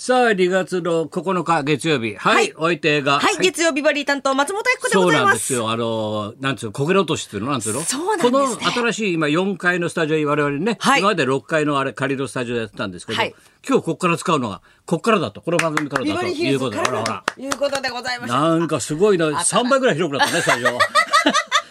[0.00, 2.14] さあ、2月の9日月曜日。
[2.14, 2.34] はい。
[2.36, 3.18] はいお相手が。
[3.18, 5.26] はい、月曜日バリー担当松本明子でそうございま。
[5.26, 5.70] なんですすよ。
[5.72, 7.50] あの、なんつうの、こけら落としっていうの？
[7.50, 7.80] なんつうの？
[7.80, 13.34] そうなんですねこの新しい今4階のスタジオに我々ね、はい今まで6階のあれ仮のスタジオでやってたんですけど、はい
[13.68, 17.24] 今日ここから使うのが、ここからだと、この番組からだということで、ほらほら。
[17.34, 18.40] ということでございました。
[18.40, 20.78] なんかすごいな、3倍ぐらい広くなったね、スタジオ。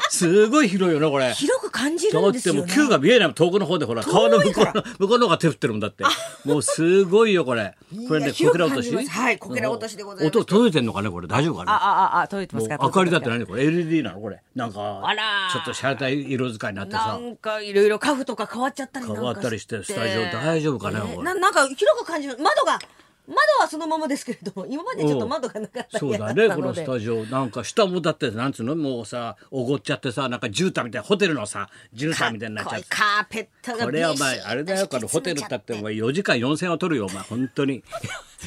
[0.09, 1.33] すごい広いよね、これ。
[1.33, 2.87] 広く感じだるんってもうですよね。
[2.87, 6.03] 9が見えない遠くの方でほら川の向こうの向こうの方が手振ってるもんだって。
[6.45, 7.75] もうすごいよこれ。
[8.07, 8.91] これねこけら落とし？
[8.95, 10.37] はいこけら落としでございます。
[10.37, 11.27] 音届いてんのかねこれ。
[11.27, 13.45] 大丈夫かあ、なあ、あ、あ、届いてまもうすか明かりだって何？
[13.45, 14.21] これ LED なの？
[14.21, 14.41] これ。
[14.55, 17.19] なんかあらちょっとシャレたい色使いになってさ。
[17.21, 21.25] なんかいろいろカフとか変わっちゃったり変わったりしてスタジオ大丈夫かねこれ。
[21.25, 22.79] ななんか広く感じる窓が
[23.27, 26.47] 窓はそのままですけれども今までちょっと窓がなかったりそうだね。
[26.49, 28.75] このスタジオなんか下もだってなんつうの？
[28.75, 34.87] もうさおごっちゃってさなんか絨毯みたいなホテルのさ絨毯みたいになっちゃってカーペットがこれはお前あれだよ。
[34.87, 37.21] このホテルだってお前4時間4000は取るよお前。
[37.23, 37.83] 本当に。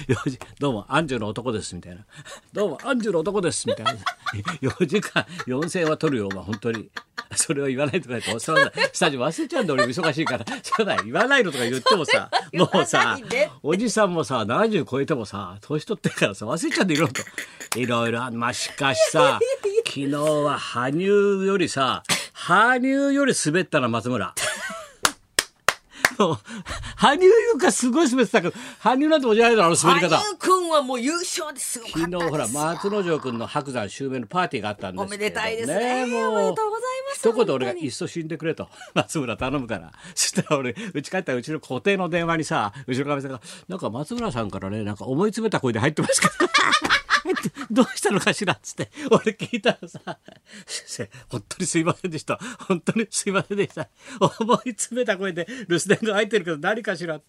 [0.08, 2.06] 4時どうもアンジュの男ですみたいな。
[2.52, 3.92] どうもアンジュの男ですみたいな。
[4.62, 6.44] 4時間4000は取るよお前。
[6.44, 6.88] 本当に
[7.36, 8.72] それを言わないとか言ってそうだ。
[8.92, 10.44] スタジオ忘れちゃうんだ俺忙しいから。
[10.62, 13.18] そうだ言わないのとか言ってもさ もうさ
[13.62, 17.22] おじさんもさ70超えてもさ年取ってるからさ忘れちゃうんだいろいろと。
[17.78, 19.38] いろいろまあしかしさ
[19.86, 24.34] 昨日は羽生よりさ羽生より滑ったな松村。
[26.18, 26.38] もう
[27.00, 30.16] 羽生がすごい滑ってたけど羽生なんてもじゃないだろあの滑り方。
[30.16, 31.84] 羽生くんはもう優勝ですよ。
[31.86, 36.04] 昨日ほら松之丞君の白山襲名のパーティーがあったんですけど、おめでたいですね。
[36.04, 36.32] もう。
[36.32, 38.68] おめでとうございます一言俺がいっそ死んでくれと。
[38.94, 39.92] 松村頼むから。
[40.14, 46.32] そしたら俺うち帰ったらうちの固定の電話にさうちのかみさんが「なんか松村さんからねなんか思い詰めた声で入ってますけど
[47.70, 50.18] どうしたのかしら」っつって俺聞いたらさ
[50.66, 52.38] 「先生本当にすいませんでした。
[52.68, 53.88] 本当にすいませんでした。
[54.38, 57.20] 思い詰めた声で留守電が入ってるけど何かしら」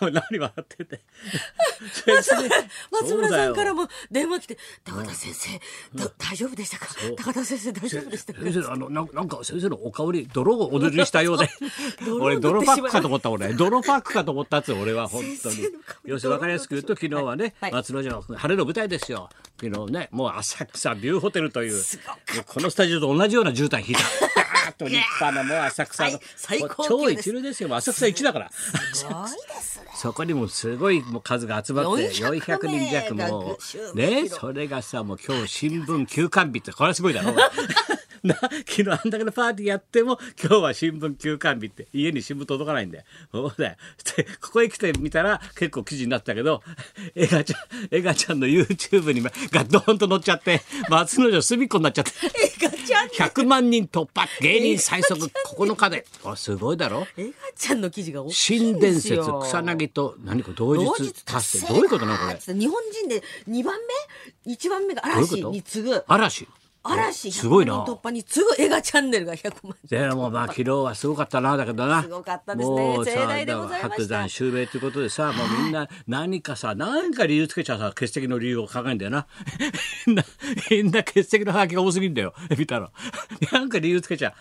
[0.00, 1.00] 何笑ってて。
[2.90, 5.60] 松村さんからもも電話来て「高田先生、
[5.94, 6.86] ど大丈夫でしたか？
[7.16, 11.48] 高田先生大丈夫でしたか?」先生あのなんか先生のお顔に泥をお塗りしたようで。
[12.20, 15.36] 俺泥パックかと思った俺泥パックかと思ったっつ俺は本当に。
[15.36, 17.72] 先生の顔に要するに分かりやすく言うと昨日はね、はい。
[17.72, 19.28] 松之丞晴れの舞台ですよ。
[19.58, 21.82] 昨日ねもう浅草ビューホテルという。
[22.46, 24.72] このスタジオと同じような絨毯引いた。
[24.76, 26.18] と立派なもう浅草の
[26.86, 27.30] 超です。
[27.30, 27.74] 一流ですよ。
[27.74, 28.50] 浅草一だから。
[28.92, 29.86] すごいですね。
[29.94, 33.58] そこにもすごい数が集まって400 400人弱も
[33.94, 37.34] ねそれがさもう今日新聞休刊日ってこれはすごいだろ
[38.26, 38.34] な
[38.66, 43.04] 昨日あんだけのパーティーやっても今日は新聞休刊日って家に新聞届かないんだよ。
[43.32, 43.76] そうだよ。
[44.16, 46.62] でここへ来てみたら結構記事になったけど
[47.14, 49.30] エガちゃんエガちゃんの YouTube にが
[49.64, 52.12] ドーンと載っちゃって松之丞隅っこになっちゃって。
[52.26, 55.20] エガちゃん100万人突破芸人最速
[55.56, 57.06] 9日でこれすごいだろ？
[57.16, 59.28] エガちゃんの記事が新伝説草
[59.60, 62.54] 薙と何か同同日日達成どういうことなのこれ？
[62.54, 63.76] 日本人で2番
[64.46, 66.04] 目？1番目が嵐に次ぐ。
[66.06, 66.46] 嵐？
[66.86, 67.74] 嵐すごいな。
[67.74, 72.02] 100万人突破に次ぐエガチャンネルが100万人でもまあ昨日はすごかったなだけどな。
[72.02, 73.88] すごかったですねもうさ盛大でございました。
[73.90, 79.26] 白山襲名ということでさもうみんな 何かさ何か理由つけちゃさ欠席の理由を考えんだよな。
[80.70, 82.34] みんな欠席のハガキが多すぎんだよ。
[82.56, 82.90] 見たら
[83.52, 84.34] なんか理由つけちゃ。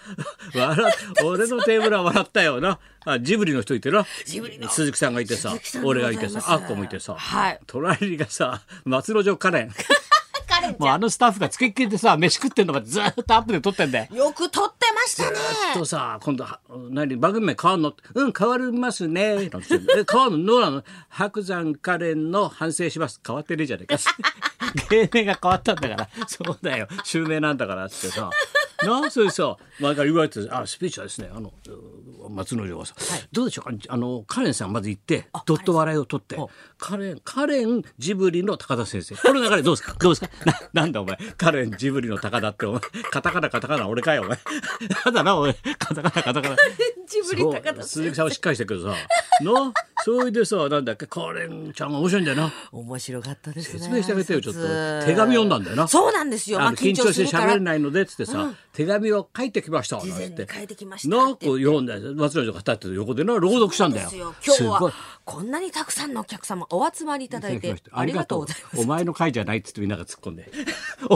[0.53, 0.93] う笑っ
[1.25, 2.79] 俺のテーブルは笑ったよな。
[3.07, 4.05] あジブリの人いてな。
[4.25, 7.59] 鈴木さんがいてさ俺がいてさあっこもいてさ、はい。
[7.67, 9.71] 隣がさ松之丞カレン
[10.79, 14.15] もうあのスタッフがつきっきりでさ飯食ってんのがずーっとアップで撮ってんだよ。
[14.15, 15.37] よく撮ってましたね。
[15.73, 16.59] とさ今度は
[16.89, 17.93] 何番組名変わんの？
[18.13, 19.35] うん変わりますね。
[19.35, 20.45] なんてえ変わるの？
[20.45, 20.83] どうなの？
[21.09, 23.19] 白山カレンの反省します。
[23.25, 24.01] 変わってねえじゃねえか。
[24.89, 26.09] 芸名が変わったんだから。
[26.27, 26.87] そうだよ。
[27.03, 28.29] 襲名なんだからっつってさ
[28.83, 31.53] なそれさ前から言われてあスピーチはですねあの
[32.29, 32.95] 松之丞がさ、
[33.31, 33.77] どうでしょうか？
[33.89, 36.37] あのカレンさんまず行ってどっと笑いを取って。
[36.77, 39.15] カレンカレンジブリの高田先生。
[39.15, 39.93] この流れどうですか？
[39.99, 40.29] どうですか？
[40.73, 41.17] ななんだお前？
[41.37, 42.81] カレンジブリの高田ってお前
[43.11, 44.39] カタカナカタカナ俺かよお前。
[45.05, 45.53] やだなお前。
[45.77, 46.55] カタカナカタカナ。
[47.07, 47.53] ジブリそう。
[47.53, 48.97] 高田鈴木さんはしっかりしてるけどさ
[49.41, 49.73] な
[50.05, 52.53] それでさなんだっけカレンちゃんが面白いんだよな。
[52.71, 54.59] 面白かったですね説明してあげてよちょっと。
[55.03, 55.87] 手紙読んだんだよな。
[55.87, 56.59] そうなんですよ。
[56.59, 60.47] まあ緊張して喋れないのでっつってさ、手紙を書いてきましたなんて。
[60.47, 61.47] 書いてきましたなって。
[61.47, 64.11] こう読んで松之丞が立ってる横でな朗読したんだよ。
[64.13, 64.93] 今日は
[65.23, 68.81] こんなにたくさんのお客様お集まりいただいてありがとうございます。
[68.81, 70.51] お前の会じゃないっつってみんなが突っ込んで。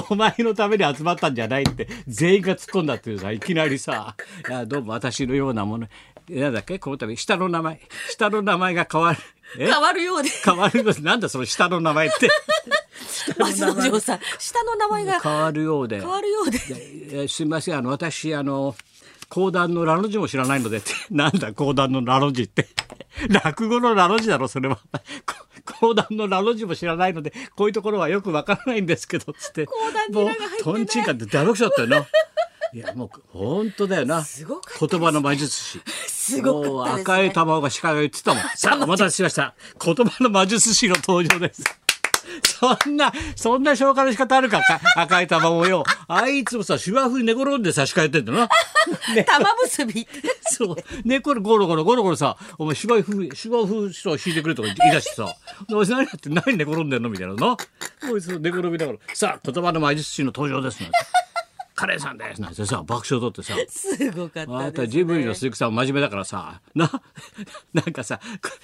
[0.10, 4.16] お前のために集まったんじゃないって全員が突っ込んだっていうさいきなりさ
[4.50, 5.88] 「いやどうも私のようなもの
[6.30, 6.80] なんだっけ？
[6.80, 7.16] この度。
[7.18, 7.80] 下の名前。
[8.12, 9.20] 下の名前が変わる。
[9.58, 9.68] え？
[9.68, 10.30] 変わるようで。
[10.30, 12.30] 変わるよなんだその下の名前って？
[13.38, 14.20] 松之丞さん。
[14.38, 16.00] 下の名前が変わるようで。
[16.00, 16.60] 変わるようで。
[16.70, 17.78] えーすみません。
[17.78, 18.76] あの私あの
[19.30, 20.92] 講談のラの字も知らないのでって。
[21.12, 22.68] なんだ講談のラの字って。
[23.44, 24.80] 落語のラの字だろそれは。
[25.80, 29.66] 講談のラ の字も知らないのでこういうところはよくわからないんですけどつって。
[29.66, 32.08] 講談もうトンチンカンって大爆笑だったよな。
[32.72, 34.24] いやもう本当だよな。
[34.80, 35.81] 言葉の魔術師
[36.30, 39.54] すごかったですね赤い卵が司会が言ってたもん さあお待たせしました
[39.84, 41.64] 言葉の魔術師の登場です
[42.44, 45.84] そんな、そんな紹介の仕方あるか、か赤い卵よ。
[46.08, 48.50] あいつもさ、芝生に寝転んで差し替えてんだな。
[49.16, 50.08] ね、玉結び。
[50.44, 50.76] そう。
[51.04, 55.34] 寝転ゴロゴロゴロゴロさ、お前芝生、芝生さ、敷いてくれとか言い出してさ、
[55.72, 57.10] お前何やって何寝転んでんの？
[57.10, 57.58] みたいなな。
[57.58, 60.98] こいつ寝転びながら、さあ、言葉の魔術師の登場ですなんて。
[61.80, 63.54] カレーさんですなんてさ、爆笑取ってさ。
[63.72, 64.88] すごかったまたです、ね。
[64.90, 66.92] ジブリの鈴木さん真面目だからさ、な、
[67.74, 68.20] なんかさ、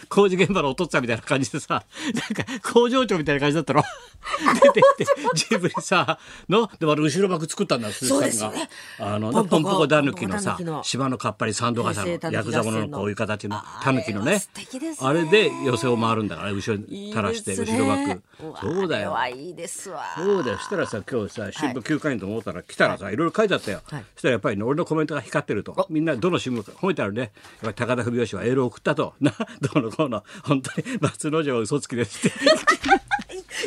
[0.10, 3.84] こ工事現場のお父っつぁんみたいな感じでさ、なんか工場長みたいな感じだったろ
[4.62, 6.20] 出てきて、ジブリさ、
[6.50, 8.58] の、で、俺後ろ幕作ったんだ、鈴木さんが。
[8.58, 8.70] ね
[9.00, 18.24] あの、ポンポコポンポコタヌキのさポンポコタヌキの、島のかっぱり三度笠のヤクザもののこういう形のあタヌキのねあれですねあれで寄せを回るんだから、後ろに垂らして、後ろね幕。
[18.60, 19.16] そうだよ。
[19.18, 20.04] あれはいいですわ。
[20.18, 20.58] そうだよ。
[20.58, 23.82] したらさ、今日さ、新聞休刊員と思ったら来たらさ、いろいろ書いてあったよ。
[23.86, 25.88] はいそしたらやっぱりね、俺のコメントが光ってると。
[25.90, 27.22] みんなどの新聞か褒めてあるね。
[27.22, 27.32] やっ
[27.62, 29.14] ぱり高田文雄氏はエールを送ったと。
[29.22, 32.38] な、どうのこうの、本当に松之丞は嘘つきですって。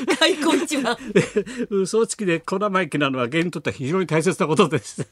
[0.19, 0.97] 開口一番。
[1.71, 5.09] 嘘つきで小生意気なのは芸にとっては非常に大切なことです。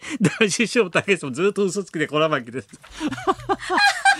[0.20, 2.68] 男子師匠武さんもずっと嘘つきで小生意気です。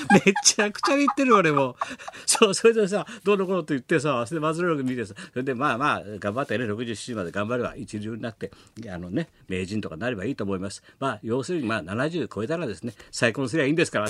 [0.24, 1.76] めちゃくちゃ言ってる俺も。
[2.26, 8.50] そう、それでさ、どうのこうのと言ってさ、それで松村君見てさ、それでまあまあ、頑張ってね、67まで頑張れば一流になって、
[8.88, 10.82] あのね、名人とかなればいいと思います。
[10.98, 14.08] まあ、要するにまあ70超えたらですね、再婚すりゃいいんですから、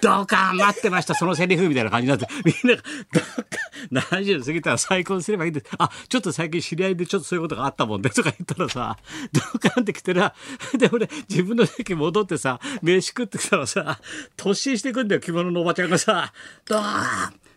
[0.00, 5.66] どうか待ってました、そのセリフみたいな感じになって、みんなが、どうか、70過ぎたら再婚すればいいんです。
[5.78, 8.98] あ、ちょっと最近知り合いでちょっとそういうことがあったもんで、とか言ったらさ、
[9.32, 10.34] どうかってきてら、
[10.78, 14.00] で、俺、自分の席戻ってさ、飯食ってきたらさ、
[14.36, 16.32] 突進してくんだよ、着物のおばちゃんがさ、
[16.66, 16.82] どう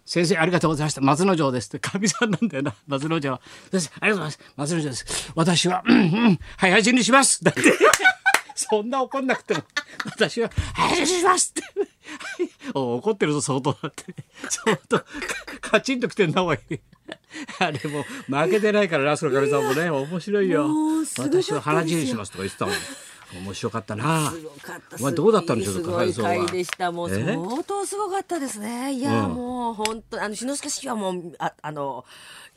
[0.06, 1.02] 先生ありがとうございました。
[1.02, 1.78] 松之丞ですって。
[1.80, 2.74] かみさんなんだよな。
[2.88, 3.32] 松之丞。
[3.34, 4.54] は先生ありがとうございます。
[4.56, 5.32] 松之丞です。
[5.36, 7.44] 私はうんうん早死にします。
[7.44, 7.62] だって。
[8.56, 9.64] そんな怒んなくても。
[10.06, 11.64] 私は早死にしますって。
[12.74, 14.04] お怒ってるぞ相当だって。
[14.50, 14.98] 相当。
[14.98, 15.06] か
[15.62, 16.58] カチンときてんなおい。
[17.60, 19.92] あれもう負けてないからラスのかみさんもね。
[19.92, 20.68] 面白いよ。
[21.20, 22.76] 私は腹死にしますとか言ってたもん
[23.34, 24.98] 面白かったなすごかった。
[25.00, 26.92] お前どうだったんでしょうすごいでした。
[26.92, 27.24] もうえ？
[27.24, 28.94] 相当すごかったですね。
[28.94, 32.06] いや、うんもう本当あの篠塚氏はもうああの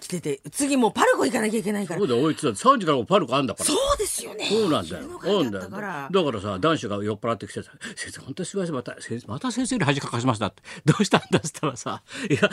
[0.01, 2.09] 来てて次もうパルコ行かなきゃいけないからそう。
[2.09, 4.47] だよおいつだ3時からもうパルコあんだからそうですよね。
[4.47, 5.03] そうなんだよ。
[5.03, 5.65] 昼のそう会なんだよ。
[5.65, 6.09] だから。
[6.11, 10.63] だからさ、男子が酔っ払ってきてさ、先生、本当にすみません、また、先生、また先生に恥かかしましたって。
[10.85, 12.51] どうしたんだっつったらさ、いや、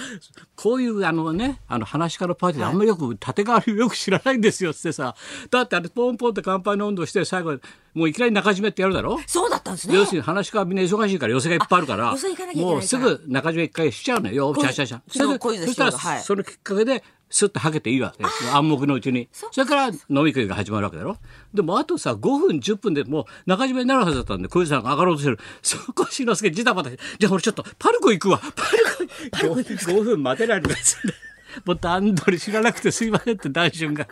[0.55, 5.15] こういうあのね、あの話し家のパーティーであんまりよく、縦代わりをよく知らないんですよってさ、
[5.49, 7.57] だってあれ、ポンポンって乾杯の温度して、最後、
[7.93, 9.19] もういきなり中締めってやるだろ？
[9.27, 9.95] そうだったんですね。
[9.95, 12.15] 要するに話し家はみんな忙しいから寄せがいっぱいあるから。
[12.55, 15.13] もうすぐ中締め一回しちゃうのよシャシャシャそ
[15.73, 16.21] したらはい。
[16.21, 19.29] そのきっかけでスッとはけていいわけ暗黙のうちに。
[19.31, 21.17] それから飲み食いが始まるわけだろ。
[21.53, 25.39] でもあとさ5分10分でもう中締めになるはずだったんで小遊三さんが上がろうとしてる。
[25.61, 28.39] そこしのすけジタバタしてじゃあ俺ちょっとパルコ行くわ。
[28.39, 28.47] パ
[29.43, 31.28] ルコ 5, 分待てないのかっつって。
[31.65, 34.07] もう段取り知らなくてすいませんって大春が。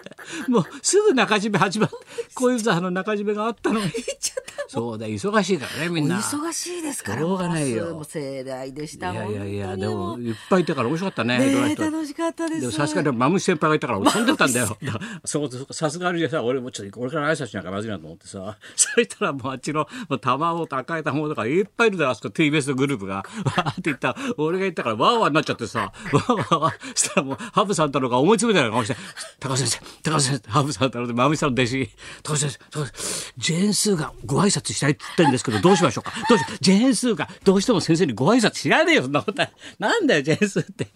[0.48, 1.96] もうすぐ中締め始まって
[2.34, 3.92] 小遊三の中締めがあったのに。
[4.78, 6.18] そうだ忙しいからねみんな。
[6.18, 7.22] 忙しいですから。
[7.22, 9.12] しょうがないよ盛大でした。
[9.12, 11.40] いやいやいやでもいっぱいいたから面白かったね。
[11.40, 12.62] ねえ楽しかったです。
[12.62, 14.78] でもさすがにマムシ先輩がいたから俺飛んでったんだよ。
[15.26, 28.96] そうさすがにさ俺もちょっと俺から挨拶しなきゃまずいなと思ってさ そしたらもうあっちのもう卵と赤い卵とかいっぱいいるだろあそこ TBS のグループがわーって言ったら俺が言ったからわーわーになっちゃってさわーわーわーそしたらもうハブさん太郎が思い詰めたような顔して
[29.40, 31.90] 「高橋先生高橋先生ハブさん太郎でマムシさんの弟子
[32.24, 36.14] 高橋先生高橋先生ジェーンスーがご挨拶したいって言ってるんですけどどうしましょうか？
[36.30, 36.58] どうしよう？
[36.62, 39.04] ジェーンスーがどうしても先生にご挨拶知らねえよ。
[39.04, 40.88] そんなことはなんだよジェーンスーって。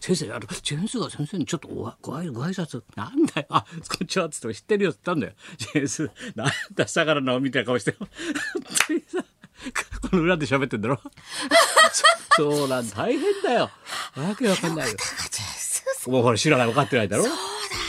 [0.00, 2.82] 先生あのジェーンスーが先生にちょっとごご挨ご挨拶？
[2.96, 3.46] なんだよ。
[3.50, 5.32] あこんにちはっつって知ってるよっつったんだよ。
[5.56, 7.94] ジェーンスーなんだ相良直みたいな顔して。
[7.98, 8.08] 本
[8.86, 9.24] 当にさ
[10.10, 11.00] この裏で喋ってんだろ？
[12.36, 13.70] そ そうなん大変だよ。
[14.16, 14.96] わけわかんないよ。
[16.06, 17.24] もうほら知らない分かってないだろ？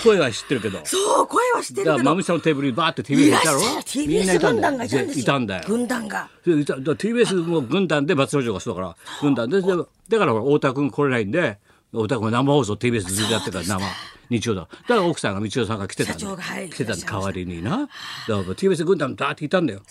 [0.03, 0.79] 声は知ってるけど。
[0.83, 1.91] そう声はしてるけど。
[1.91, 5.23] だからマムシさんのテーブルにバーって TBS いたろ？TBS 軍団がいたんですよ。
[5.23, 5.63] いたんだよ。
[5.67, 6.29] 軍団が。
[6.45, 8.95] TBS も軍団で松之丞がそうだから。
[9.21, 11.59] 軍団ででだから太田君来れないんで
[11.91, 13.81] 太田君は生放送 TBS ずっとやってるから生
[14.29, 14.61] 日曜だ。
[14.61, 16.27] だから奥さんが道夫さんが来てたんだ。
[16.27, 17.05] はい来てたんだ。
[17.05, 17.79] 代わりにな。
[17.79, 17.89] だか
[18.27, 19.81] ら TBS 軍団だっていたんだよ。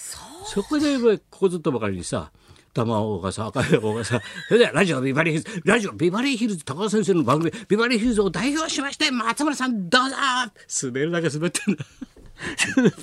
[0.44, 2.30] そこでここずっとばかりにさ
[2.74, 10.16] 玉尾がさ赤い方がさ「それではラジオビバリーヒルズラジオビバリーヒルズ高田先生の番組ビバリーヒルズを代表しまして松村さんどうぞ!」
[10.88, 11.84] 滑るだけ滑ってんだ。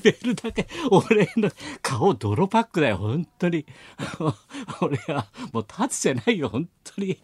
[0.02, 1.52] ベルだけ俺の
[1.84, 3.68] 顔泥パックだよ本当に。
[4.82, 7.20] 俺はもう立つじゃないよ本当に。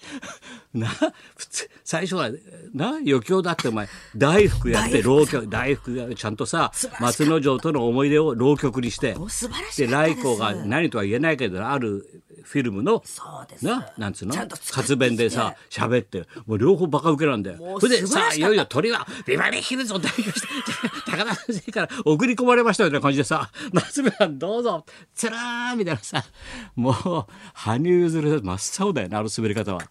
[0.76, 0.88] な
[1.36, 2.30] 普通最初は
[2.76, 9.16] な余興だってお前大福やって浪曲大福がちゃんとさ松之丞との思い出を浪曲にして。
[9.78, 13.66] で来光が何とは言えないけどあるフィルムのそうです。
[13.66, 14.36] ななんつうの？
[14.72, 17.80] 活弁でさ喋ってもう両方バカ受けなんだよ。
[17.80, 20.48] それでさあいよいよ鳥はビバリーヒルズを代表して
[21.10, 24.86] 高田先生から 送り込まれましたみたいな感じでさ夏目さんどうぞ。
[25.16, 26.24] つらーみたいなさ
[26.76, 29.82] もう羽生結弦真っ青だよなあの滑り方は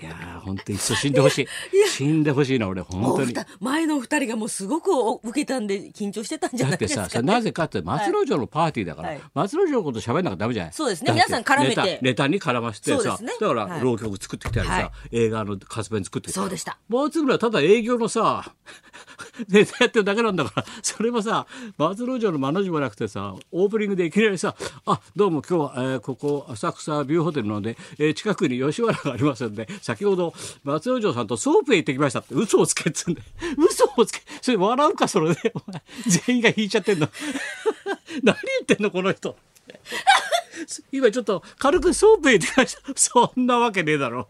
[0.00, 1.46] いやー本当にいっそ死んでほしい。
[1.90, 3.34] 死んでほしいな俺本当に。
[3.60, 9.20] 前の二人がもうすごくお受けたんで緊張してたんじゃだってないですか、さ、それなぜかって松之丞のパーティーだから、はい。
[9.34, 10.72] 松之丞のこと喋んなきゃダメじゃない。
[10.72, 11.08] そうですね。
[11.08, 13.32] だって皆さん絡めてネタネタに絡ませてさ、ね。
[13.40, 13.80] だからはい。
[13.82, 14.90] 浪曲作ってきたりさ、はい。
[15.12, 16.78] 映画の活弁作ってきたそうでした。
[16.88, 18.52] 松村はただ営業のさ
[19.48, 21.46] ネタやってるだけなんだからそれもさ
[21.78, 24.54] 松之丞のまの字もなくてさオープニングでいきなりさ
[24.86, 32.34] 「あどうも今日は、えーここ浅草ビューホテルなので、えー近くに吉原がありますので先ほど松之丞さんとソープへ行ってきました」って。
[32.34, 33.22] 嘘をつけっつんで
[33.58, 34.20] 嘘をつけ。
[34.40, 35.52] それ笑うかそれで。
[35.54, 37.08] お前全員が引いちゃってんの。
[38.22, 39.36] 何言ってんのこの人。
[40.92, 42.80] 今ちょっと軽くソープへ行ってきました。
[42.96, 44.28] そんなわけねえだろ。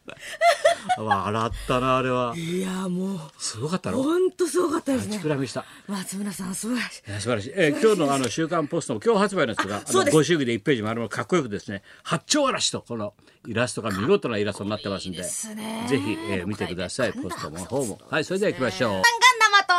[0.98, 2.34] 笑ったなあれは。
[2.36, 3.20] いやもう。
[3.38, 4.02] すごかったろ。
[4.02, 5.18] 本当すごかったですね。
[5.18, 5.64] 膨らみした。
[5.86, 7.10] 松村さん素晴らしい。
[7.10, 9.54] いや素晴らしい、えー今日のあの週刊ポストも今日発売の
[9.86, 10.16] そうです。
[10.16, 11.82] ご祝儀で1ページ丸々かっこよくですね。
[12.02, 13.14] 八丁嵐とこの
[13.46, 15.86] イラストが見事なイラストになってますんですね。
[15.88, 17.12] ぜひ、えー見てください。
[17.12, 18.00] ポストも方も。
[18.10, 19.02] はいそれでは行きましょう。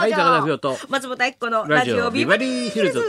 [0.02, 0.78] はい高田文夫と。
[0.90, 3.02] 松本明子のラジオビバリーヒルズ